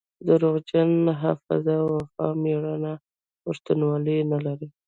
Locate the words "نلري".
4.31-4.67